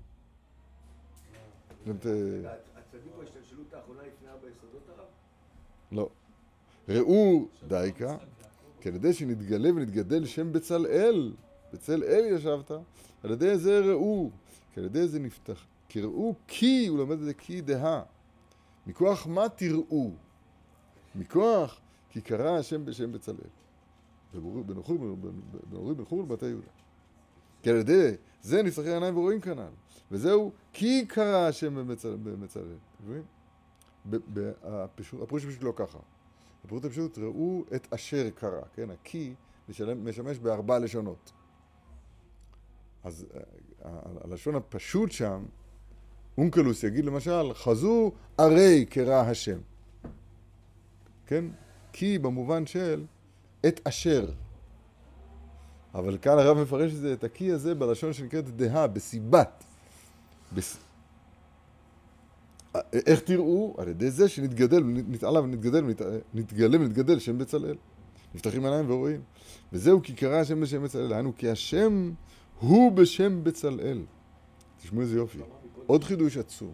למתי... 1.87 2.09
הצדיק 2.09 3.11
הוא 3.15 3.23
ההשתלשלות 3.23 3.73
האחרונה 3.73 4.01
לפני 4.01 4.29
ארבע 4.29 4.47
יסודות 4.49 4.89
הרב? 4.89 5.05
לא. 5.91 6.09
ראו 6.89 7.47
דייקה, 7.67 8.17
כי 8.81 8.89
על 8.89 8.95
ידי 8.95 9.13
שנתגלה 9.13 9.69
ונתגדל 9.69 10.25
שם 10.25 10.53
בצלאל, 10.53 11.33
בצל 11.73 12.03
אל 12.03 12.25
ישבת, 12.25 12.71
על 13.23 13.31
ידי 13.31 13.57
זה 13.57 13.79
ראו, 13.79 14.29
כי 14.73 14.79
על 14.79 14.85
ידי 14.85 15.07
זה 15.07 15.19
נפתח. 15.19 15.65
כי 15.89 16.01
ראו 16.01 16.35
כי, 16.47 16.87
הוא 16.87 16.97
לומד 16.97 17.17
את 17.17 17.23
זה 17.23 17.33
כי 17.33 17.61
דהה. 17.61 18.03
מכוח 18.87 19.27
מה 19.27 19.49
תראו? 19.49 20.11
מכוח 21.17 21.79
כי 22.09 22.21
קרא 22.21 22.57
השם 22.57 22.85
בשם 22.85 23.11
בצלאל. 23.11 23.37
בן 24.65 24.81
חור 24.81 26.19
ובתי 26.19 26.45
יהודה. 26.45 26.67
כי 27.61 27.69
על 27.69 27.75
ידי 27.75 28.11
זה 28.41 28.63
נפתחי 28.63 28.89
העיניים 28.89 29.17
ורואים 29.17 29.41
כנ"ל. 29.41 29.69
וזהו 30.11 30.51
כי 30.73 31.05
קרא 31.07 31.47
השם 31.47 31.75
במצלאל. 32.23 32.75
הפירוש 35.21 35.45
פשוט 35.45 35.63
לא 35.63 35.73
ככה. 35.75 35.99
הפירוש 36.65 36.85
פשוט 36.85 37.17
ראו 37.17 37.63
את 37.75 37.93
אשר 37.93 38.29
קרא, 38.29 38.61
כן? 38.73 38.89
הכי 38.91 39.33
משמש 39.95 40.37
בארבע 40.37 40.79
לשונות. 40.79 41.31
אז 43.03 43.25
אה, 43.35 43.91
הלשון 44.23 44.55
הפשוט 44.55 45.11
שם, 45.11 45.45
אונקלוס 46.37 46.83
יגיד 46.83 47.05
למשל, 47.05 47.53
חזו 47.53 48.11
הרי 48.37 48.85
קרא 48.85 49.21
השם. 49.21 49.57
כן? 51.27 51.45
כי 51.93 52.19
במובן 52.19 52.65
של 52.65 53.05
את 53.67 53.87
אשר. 53.87 54.29
אבל 55.93 56.17
כאן 56.21 56.39
הרב 56.39 56.57
מפרש 56.57 56.91
את 56.91 56.97
זה, 56.97 57.13
את 57.13 57.23
הכי 57.23 57.51
הזה 57.51 57.75
בלשון 57.75 58.13
שנקראת 58.13 58.49
דהה, 58.49 58.87
בסיבת. 58.87 59.63
בס... 60.53 60.77
איך 62.93 63.19
תראו? 63.19 63.75
על 63.77 63.87
ידי 63.87 64.11
זה 64.11 64.29
שנתגדל, 64.29 64.83
נתעלה 64.83 65.39
ונתגדל, 65.39 65.85
נתגלה 66.33 66.77
ונתגדל 66.79 67.19
שם 67.19 67.37
בצלאל. 67.37 67.75
נפתחים 68.35 68.65
עיניים 68.65 68.91
ורואים. 68.91 69.21
וזהו 69.73 70.01
כי 70.03 70.13
קרא 70.13 70.35
השם 70.35 70.61
בשם 70.61 70.83
בצלאל. 70.83 71.13
היינו 71.13 71.35
כי 71.35 71.49
השם 71.49 72.11
הוא 72.59 72.91
בשם 72.91 73.43
בצלאל. 73.43 74.01
תשמעו 74.81 75.01
איזה 75.01 75.17
יופי. 75.17 75.39
עוד 75.87 76.03
חידוש 76.03 76.37
עצום. 76.37 76.73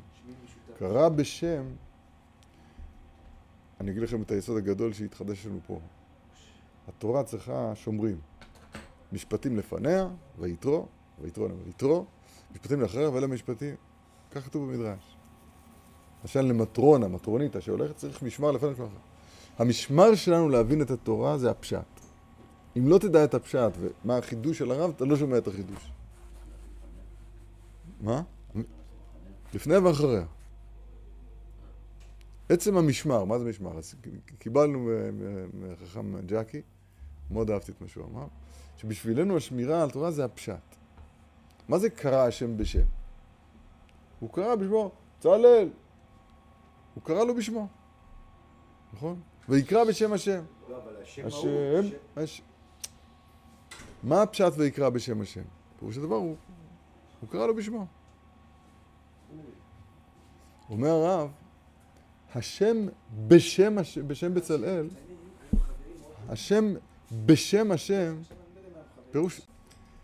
קרא 0.80 1.10
בשם, 1.10 1.64
אני 3.82 3.92
אגיד 3.92 4.04
לכם 4.04 4.22
את 4.22 4.32
היסוד 4.32 4.58
הגדול 4.58 4.94
שהתחדש 4.94 5.46
לנו 5.46 5.60
פה. 5.68 5.80
התורה 6.88 7.24
צריכה 7.24 7.76
שומרים. 7.76 8.18
משפטים 9.12 9.58
לפניה, 9.58 10.08
ויתרו, 10.40 10.86
ויתרו, 11.22 11.48
ויתרו, 11.66 12.06
משפטים 12.52 12.82
לאחריה 12.82 13.10
ואלה 13.10 13.28
משפטים. 13.28 13.76
כך 14.32 14.46
כתוב 14.46 14.72
במדרש. 14.72 15.18
למשל 16.22 16.42
למטרונה, 16.42 17.08
מטרוניתא 17.08 17.60
שהולכת, 17.60 17.98
צריך 17.98 18.24
משמר 18.24 18.52
לפני 18.52 18.72
משמר 18.72 18.86
אחר. 18.86 18.98
המשמר 19.58 20.16
שלנו 20.16 20.50
להבין 20.50 20.82
את 20.82 20.92
התורה 20.92 21.38
זה 21.38 21.52
הפשט. 21.52 21.80
אם 22.78 22.88
לא 22.88 22.98
תדע 22.98 23.24
את 23.24 23.34
הפשט 23.34 23.72
ומה 23.80 24.18
החידוש 24.18 24.58
של 24.58 24.72
הרב, 24.72 24.92
אתה 24.96 25.06
לא 25.06 25.16
שומע 25.16 25.38
את 25.38 25.48
החידוש. 25.48 25.92
מה? 28.02 28.22
לפני 29.54 29.78
ואחריה. 29.78 30.26
עצם 32.50 32.78
המשמר, 32.78 33.24
מה 33.24 33.40
זה 33.40 33.46
משמר? 33.46 33.78
אז 33.78 33.96
קיבלנו 34.40 34.90
מחכם 35.54 36.26
ג'קי, 36.26 36.62
מאוד 37.32 37.50
אהבתי 37.50 37.72
את 37.72 37.82
מה 37.82 37.88
שהוא 37.88 38.06
אמר, 38.06 38.26
שבשבילנו 38.78 39.38
השמירה 39.38 39.84
על 39.84 39.92
תורה 39.92 40.12
זה 40.12 40.26
הפשט. 40.26 40.76
מה 41.68 41.80
זה 41.80 41.90
קרא 41.90 42.28
השם 42.28 42.58
בשם? 42.58 42.86
הוא 44.20 44.30
קרא 44.34 44.56
בשמו, 44.56 44.92
צהלל. 45.20 45.70
הוא 46.96 47.04
קרא 47.04 47.24
לו 47.24 47.36
בשמו, 47.36 47.68
נכון? 48.94 49.22
ויקרא 49.50 49.84
בשם 49.84 50.14
השם. 50.14 50.44
לא, 50.70 50.84
אבל 50.84 51.02
השם 51.02 51.28
השם, 52.16 52.44
מה 54.04 54.22
הפשט 54.22 54.54
ויקרא 54.58 54.90
בשם 54.90 55.22
השם? 55.22 55.42
פירוש 55.80 55.98
הדבר 55.98 56.16
הוא, 56.16 56.36
הוא 57.22 57.30
קרא 57.30 57.48
לו 57.48 57.56
בשמו. 57.56 57.86
אומר 60.70 60.90
הרב, 60.90 61.32
השם 62.36 62.88
בשם, 63.28 63.76
בשם 64.08 64.34
בצלאל, 64.34 64.88
השם 66.30 66.74
בשם 67.26 67.72
השם, 67.72 68.16
פירוש, 69.12 69.42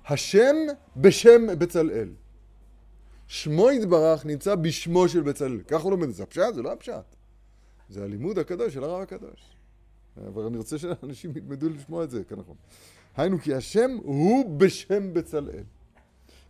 השם 0.08 0.56
בשם 0.98 1.60
בצלאל. 1.60 2.10
שמו 3.28 3.72
יתברך 3.72 4.26
נמצא 4.26 4.56
בשמו 4.56 5.08
של 5.08 5.22
בצלאל. 5.22 5.62
ככה 5.68 5.84
הוא 5.84 5.92
לומד 5.92 6.10
זה. 6.10 6.24
הפשט 6.24 6.54
זה 6.54 6.62
לא 6.62 6.72
הפשט. 6.72 7.15
זה 7.89 8.04
הלימוד 8.04 8.39
הקדוש 8.39 8.74
של 8.74 8.84
הרב 8.84 9.02
הקדוש. 9.02 9.39
אבל 10.28 10.44
אני 10.44 10.58
רוצה 10.58 10.78
שאנשים 10.78 11.32
ילמדו 11.38 11.70
לשמוע 11.70 12.04
את 12.04 12.10
זה 12.10 12.24
כנכון. 12.24 12.56
היינו 13.18 13.39
כי 13.39 13.54
השם 13.54 13.98
הוא 14.04 14.60
בשם 14.60 15.13
בצלאל. 15.13 15.63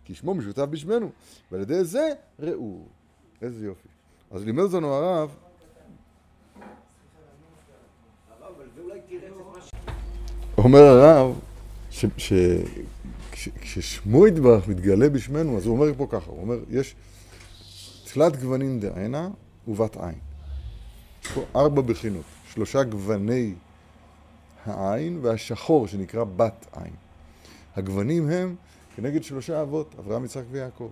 כי 0.05 0.15
שמו 0.15 0.35
משותף 0.35 0.65
בשמנו. 0.69 1.09
ועל 1.51 1.61
ידי 1.61 1.83
זה 1.83 2.09
ראו. 2.39 2.85
איזה 3.41 3.65
יופי. 3.65 3.87
אז 4.31 4.43
לימד 4.43 4.63
אותנו 4.63 4.93
הרב 4.93 5.35
אומר 10.63 10.79
הרב 10.79 11.39
שכששמו 13.33 14.27
יתברך 14.27 14.67
מתגלה 14.67 15.09
בשמנו, 15.09 15.57
אז 15.57 15.65
הוא 15.65 15.75
אומר 15.75 15.93
פה 15.97 16.07
ככה, 16.09 16.31
הוא 16.31 16.41
אומר, 16.41 16.59
יש 16.69 16.95
תלת 18.13 18.39
גוונים 18.41 18.79
דענה 18.79 19.29
ובת 19.67 19.97
עין. 19.97 20.15
יש 21.23 21.31
פה 21.31 21.41
ארבע 21.55 21.81
בחינות, 21.81 22.23
שלושה 22.53 22.83
גווני 22.83 23.53
העין 24.65 25.19
והשחור 25.21 25.87
שנקרא 25.87 26.23
בת 26.23 26.65
עין. 26.71 26.93
הגוונים 27.75 28.29
הם 28.29 28.55
כנגד 28.95 29.23
שלושה 29.23 29.61
אבות, 29.61 29.95
אברהם, 29.99 30.25
יצחק 30.25 30.43
ויעקב. 30.51 30.89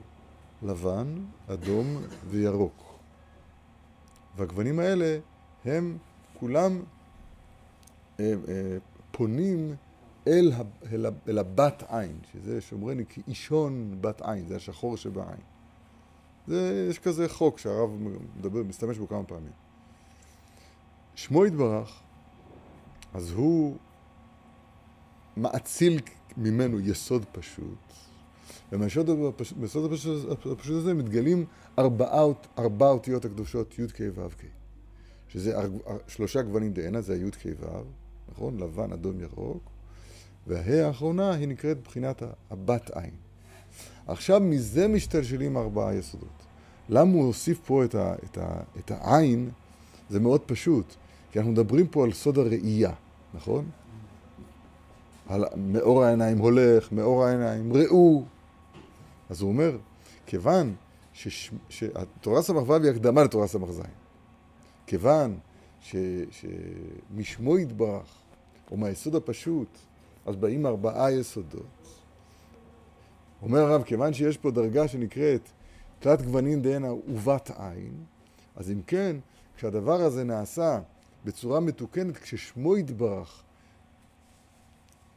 לבן, 0.64 1.16
אדום 1.48 1.98
וירוק. 2.30 2.84
והגוונים 4.38 4.80
האלה 4.80 5.18
הם 5.66 5.98
כולם 6.40 6.82
אה, 8.20 8.34
אה, 8.48 8.78
פונים 9.18 9.76
אל, 10.28 10.52
אל, 10.94 11.06
אל 11.28 11.38
הבת 11.38 11.84
עין, 11.88 12.20
שזה 12.34 12.62
שומרני 12.62 13.04
כאישון 13.10 13.98
בת 14.02 14.22
עין, 14.22 14.48
זה 14.48 14.56
השחור 14.56 14.98
שבעין. 14.98 15.40
זה, 16.48 16.88
יש 16.90 17.00
כזה 17.00 17.30
חוק 17.30 17.60
שהרב 17.60 17.90
מדבר, 18.38 18.64
מסתמש 18.64 18.98
בו 18.98 19.08
כמה 19.08 19.24
פעמים. 19.24 19.52
שמו 21.16 21.46
יתברך, 21.46 22.02
אז 23.14 23.32
הוא 23.32 23.78
מאציל 25.38 26.00
ממנו 26.38 26.80
יסוד 26.80 27.26
פשוט, 27.32 27.94
ומהיסוד 28.72 29.10
הפשוט, 29.86 30.30
הפשוט 30.52 30.78
הזה 30.78 30.94
מתגלים 30.94 31.46
ארבע, 31.80 32.90
אותיות 32.90 33.26
הקדושות 33.26 33.80
י"ק 33.80 33.98
ו"ק, 34.14 34.44
שזה 35.28 35.56
שלושה 36.08 36.42
גוונים 36.42 36.74
דהנה, 36.74 37.02
זה 37.02 37.14
הי"ק 37.14 37.46
ו"ו, 37.60 38.07
נכון? 38.32 38.58
לבן, 38.60 38.92
אדום, 38.92 39.20
ירוק, 39.20 39.62
וההא 40.48 40.86
האחרונה 40.88 41.34
היא 41.34 41.48
נקראת 41.48 41.84
בחינת 41.84 42.24
הבת 42.50 42.92
עין. 42.98 43.12
עכשיו 44.08 44.40
מזה 44.40 44.88
משתלשלים 44.88 45.58
ארבעה 45.58 45.96
יסודות. 45.96 46.46
למה 46.90 47.12
הוא 47.12 47.26
הוסיף 47.26 47.60
פה 47.66 47.86
את, 47.86 47.96
ה, 47.96 48.16
את, 48.24 48.38
ה, 48.38 48.60
את 48.80 48.92
העין? 48.92 49.50
זה 50.10 50.20
מאוד 50.20 50.42
פשוט, 50.42 50.96
כי 51.32 51.40
אנחנו 51.40 51.52
מדברים 51.52 51.88
פה 51.88 52.04
על 52.04 52.14
סוד 52.14 52.38
הראייה, 52.38 52.94
נכון? 53.34 53.66
על 55.28 55.46
מאור 55.58 56.04
העיניים 56.04 56.38
הולך, 56.38 56.92
מאור 56.92 57.26
העיניים 57.26 57.74
ראו. 57.74 58.26
אז 59.30 59.42
הוא 59.42 59.50
אומר, 59.50 59.78
כיוון 60.26 60.76
שהתורה 61.70 62.42
ס"ו 62.42 62.76
היא 62.76 62.92
הקדמה 62.92 63.24
לתורה 63.24 63.48
ס"ז, 63.48 63.82
כיוון 64.88 65.38
ש, 65.82 65.96
שמשמו 66.32 67.58
יתברך, 67.58 68.22
או 68.72 68.78
מהיסוד 68.78 69.16
הפשוט, 69.16 69.78
אז 70.26 70.36
באים 70.36 70.66
ארבעה 70.66 71.12
יסודות. 71.12 71.66
אומר 73.42 73.60
הרב, 73.60 73.84
כיוון 73.84 74.14
שיש 74.14 74.38
פה 74.38 74.52
דרגה 74.52 74.88
שנקראת 74.88 75.50
תלת 76.00 76.22
גוונים 76.22 76.62
דהנה 76.62 76.94
ובת 76.94 77.52
עין, 77.58 77.94
אז 78.56 78.72
אם 78.72 78.82
כן, 78.88 79.16
כשהדבר 79.58 80.02
הזה 80.02 80.24
נעשה 80.24 80.80
בצורה 81.26 81.60
מתוקנת, 81.60 82.18
כששמו 82.18 82.78
יתברך, 82.78 83.44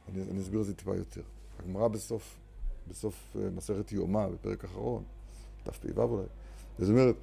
אני, 0.09 0.23
אני 0.31 0.41
אסביר 0.41 0.61
את 0.61 0.67
זה 0.67 0.75
טיפה 0.75 0.97
יותר. 0.97 1.23
הגמרא 1.59 1.89
בסוף, 1.89 2.39
בסוף 2.89 3.37
uh, 3.37 3.39
מסכת 3.57 3.93
יומא, 3.93 4.27
בפרק 4.29 4.65
אחרון, 4.65 5.03
תפ"ו 5.63 6.03
אולי, 6.03 6.27
זאת 6.79 6.89
אומרת, 6.89 7.15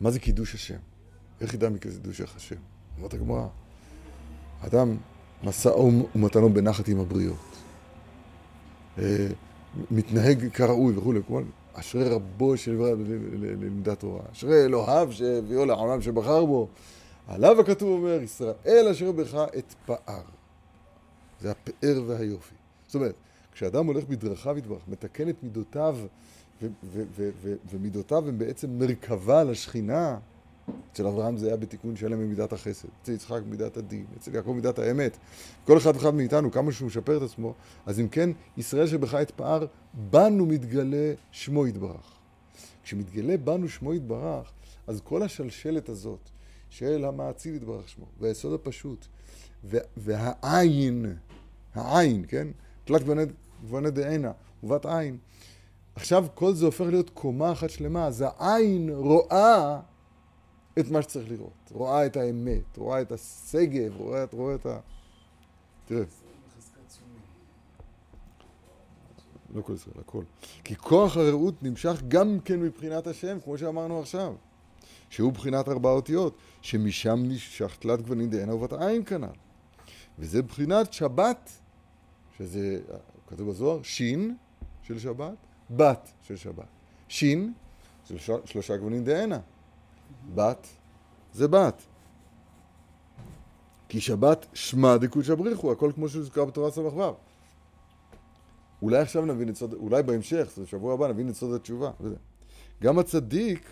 מה 0.00 0.10
זה 0.10 0.20
קידוש 0.20 0.54
השם? 0.54 0.78
איך 1.40 1.54
ידע 1.54 1.68
מקידוש 1.68 2.20
השם? 2.20 2.56
אומרת 2.96 3.14
הגמרא, 3.14 3.46
אדם 4.60 4.96
משאו 5.44 5.90
ומתנו 6.14 6.54
בנחת 6.54 6.88
עם 6.88 7.00
הבריות. 7.00 7.36
אה, 8.98 9.26
מתנהג 9.90 10.48
כראוי 10.52 10.96
וכולי, 10.96 11.20
כמו 11.26 11.40
אשרי 11.72 12.08
רבו 12.08 12.56
של 12.56 12.82
ללמידת 13.32 14.00
תורה, 14.00 14.22
אשרי 14.32 14.64
אלוהיו 14.64 15.12
שהביאו 15.12 15.64
לעולם 15.64 16.02
שבחר 16.02 16.44
בו. 16.44 16.68
עליו 17.28 17.60
הכתוב 17.60 17.88
אומר, 17.88 18.22
ישראל 18.22 18.88
אשר 18.90 19.12
בך 19.12 19.34
את 19.58 19.74
פאר. 19.86 20.22
זה 21.40 21.50
הפאר 21.50 22.02
והיופי. 22.06 22.54
זאת 22.86 22.94
אומרת, 22.94 23.14
כשאדם 23.52 23.86
הולך 23.86 24.04
בדרכיו 24.04 24.58
יתברך, 24.58 24.82
מתקן 24.88 25.28
את 25.28 25.36
מידותיו, 25.42 25.96
ומידותיו 27.72 28.28
הן 28.28 28.38
בעצם 28.38 28.78
מרכבה 28.78 29.44
לשכינה, 29.44 30.18
אצל 30.92 31.06
אברהם 31.06 31.36
זה 31.36 31.46
היה 31.46 31.56
בתיקון 31.56 31.96
שלם 31.96 32.18
במידת 32.18 32.52
החסד, 32.52 32.88
אצל 33.02 33.12
יצחק 33.12 33.42
במידת 33.42 33.76
הדין, 33.76 34.04
אצל 34.18 34.34
יעקב 34.34 34.50
במידת 34.50 34.78
האמת. 34.78 35.16
כל 35.64 35.78
אחד 35.78 35.96
ואחד 35.96 36.14
מאיתנו, 36.14 36.50
כמה 36.50 36.72
שהוא 36.72 36.86
משפר 36.86 37.16
את 37.16 37.22
עצמו, 37.22 37.54
אז 37.86 38.00
אם 38.00 38.08
כן, 38.08 38.30
ישראל 38.56 38.86
שבך 38.86 39.14
אתפאר, 39.14 39.66
בנו 39.94 40.46
מתגלה 40.46 41.12
שמו 41.30 41.66
יתברך. 41.66 42.12
כשמתגלה 42.82 43.36
בנו 43.36 43.68
שמו 43.68 43.94
יתברך, 43.94 44.52
אז 44.86 45.00
כל 45.04 45.22
השלשלת 45.22 45.88
הזאת 45.88 46.30
של 46.68 47.04
המעציל 47.04 47.54
יתברך 47.54 47.88
שמו, 47.88 48.06
והיסוד 48.20 48.52
הפשוט, 48.52 49.06
והעין, 49.96 51.16
העין, 51.74 52.24
כן? 52.28 52.48
תלת 52.84 53.02
גווני 53.62 53.90
דעינה, 53.90 54.32
ובת 54.62 54.86
עין. 54.86 55.18
עכשיו 55.94 56.26
כל 56.34 56.54
זה 56.54 56.66
הופך 56.66 56.84
להיות 56.86 57.10
קומה 57.10 57.52
אחת 57.52 57.70
שלמה, 57.70 58.06
אז 58.06 58.24
העין 58.26 58.90
רואה 58.94 59.80
את 60.78 60.90
מה 60.90 61.02
שצריך 61.02 61.30
לראות. 61.30 61.70
רואה 61.72 62.06
את 62.06 62.16
האמת, 62.16 62.76
רואה 62.76 63.00
את 63.00 63.12
השגב, 63.12 63.96
רואה, 63.96 64.24
רואה 64.32 64.54
את 64.54 64.66
ה... 64.66 64.78
תראה. 65.84 66.04
לא 69.54 69.62
כל 69.62 69.72
ישראל, 69.74 69.94
הכל. 69.98 70.22
כי 70.64 70.76
כוח 70.76 71.16
הרעות 71.16 71.62
נמשך 71.62 72.02
גם 72.08 72.40
כן 72.44 72.60
מבחינת 72.60 73.06
השם, 73.06 73.38
כמו 73.44 73.58
שאמרנו 73.58 74.00
עכשיו. 74.00 74.34
שהוא 75.10 75.32
בחינת 75.32 75.68
ארבע 75.68 75.90
אותיות, 75.90 76.36
שמשם 76.62 77.22
נמשך 77.22 77.76
תלת 77.78 78.02
גוונים 78.02 78.30
דהנה 78.30 78.54
ובת 78.54 78.72
עין 78.72 79.04
כנ"ל. 79.04 79.26
וזה 80.18 80.42
בחינת 80.42 80.92
שבת, 80.92 81.50
שזה, 82.38 82.80
כתוב 83.26 83.50
בזוהר, 83.50 83.82
שין 83.82 84.36
של 84.82 84.98
שבת, 84.98 85.36
בת 85.70 86.08
של 86.22 86.36
שבת. 86.36 86.66
שין, 87.08 87.52
שלושה, 88.04 88.34
שלושה 88.44 88.76
גוונים 88.76 89.04
דהנה. 89.04 89.38
בת 90.34 90.66
זה 91.32 91.48
בת. 91.48 91.82
כי 93.88 94.00
שבת 94.00 94.46
שמע 94.54 94.96
דקודשא 94.96 95.34
בריחו, 95.34 95.72
הכל 95.72 95.92
כמו 95.94 96.08
שהוזכר 96.08 96.44
בתורה 96.44 96.70
ס"ו. 96.70 97.14
אולי 98.82 98.98
עכשיו 98.98 99.26
נבין 99.26 99.48
את 99.48 99.56
סוד, 99.56 99.72
אולי 99.72 100.02
בהמשך, 100.02 100.48
זה 100.56 100.66
שבוע 100.66 100.94
הבא, 100.94 101.08
נבין 101.08 101.28
את 101.28 101.34
סוד 101.34 101.54
התשובה. 101.54 101.90
וזה. 102.00 102.16
גם 102.82 102.98
הצדיק 102.98 103.68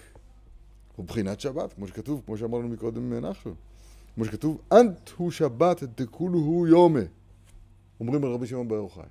הוא 0.97 1.07
בחינת 1.07 1.41
שבת, 1.41 1.73
כמו 1.73 1.89
שכתוב, 1.89 2.23
כמו 2.27 2.37
שאמרנו 2.37 2.69
מקודם 2.69 3.15
נחשון. 3.15 3.55
כמו 4.15 4.25
שכתוב, 4.25 4.61
אנט 4.73 5.11
הוא 5.17 5.31
שבת 5.31 5.83
דכולו 5.83 6.39
הוא 6.39 6.69
יומה. 6.69 7.01
אומרים 8.01 8.25
על 8.25 8.31
רבי 8.33 8.47
שמעון 8.47 8.69
בר 8.69 8.75
יוחאי. 8.75 9.05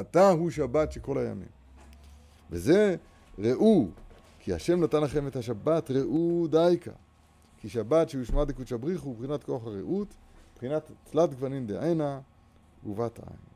אתה 0.00 0.30
הוא 0.30 0.50
שבת 0.50 0.92
שכל 0.92 1.18
הימים. 1.18 1.48
וזה, 2.50 2.96
ראו, 3.38 3.88
כי 4.46 4.52
השם 4.52 4.84
נתן 4.84 5.02
לכם 5.02 5.26
את 5.26 5.36
השבת, 5.36 5.90
ראו 5.90 6.46
דייקה. 6.50 6.90
כי 7.60 7.68
שבת 7.68 8.08
שיושמע 8.08 8.44
דקודשא 8.44 8.76
בריחו 8.76 9.08
הוא 9.08 9.16
בחינת 9.16 9.44
כוח 9.44 9.66
הרעות, 9.66 10.14
בחינת 10.56 10.90
תלת 11.10 11.34
גוונים 11.34 11.66
דעינה 11.66 12.20
ובת 12.86 13.18
עין. 13.18 13.55